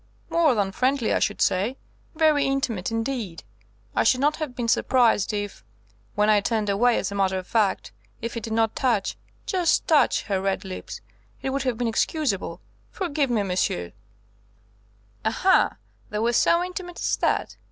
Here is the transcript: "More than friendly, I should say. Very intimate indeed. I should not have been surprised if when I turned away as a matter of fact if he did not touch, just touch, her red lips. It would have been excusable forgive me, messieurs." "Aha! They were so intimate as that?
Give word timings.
"More 0.31 0.55
than 0.55 0.71
friendly, 0.71 1.13
I 1.13 1.19
should 1.19 1.43
say. 1.43 1.77
Very 2.15 2.43
intimate 2.47 2.89
indeed. 2.89 3.43
I 3.95 4.03
should 4.03 4.19
not 4.19 4.37
have 4.37 4.55
been 4.55 4.67
surprised 4.67 5.31
if 5.31 5.63
when 6.15 6.27
I 6.27 6.41
turned 6.41 6.69
away 6.69 6.97
as 6.97 7.11
a 7.11 7.13
matter 7.13 7.37
of 7.37 7.45
fact 7.45 7.91
if 8.19 8.33
he 8.33 8.39
did 8.39 8.51
not 8.53 8.75
touch, 8.75 9.15
just 9.45 9.87
touch, 9.87 10.23
her 10.23 10.41
red 10.41 10.65
lips. 10.65 11.01
It 11.43 11.51
would 11.51 11.61
have 11.61 11.77
been 11.77 11.87
excusable 11.87 12.61
forgive 12.89 13.29
me, 13.29 13.43
messieurs." 13.43 13.91
"Aha! 15.23 15.75
They 16.09 16.17
were 16.17 16.33
so 16.33 16.63
intimate 16.63 16.99
as 16.99 17.15
that? 17.17 17.57